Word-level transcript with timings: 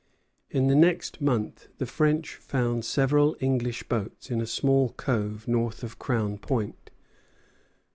In 0.49 0.65
the 0.65 0.73
next 0.73 1.21
month 1.21 1.67
the 1.77 1.85
French 1.85 2.33
found 2.37 2.85
several 2.85 3.37
English 3.39 3.83
boats 3.83 4.31
in 4.31 4.41
a 4.41 4.47
small 4.47 4.93
cove 4.97 5.47
north 5.47 5.83
of 5.83 5.99
Crown 5.99 6.39
Point. 6.39 6.89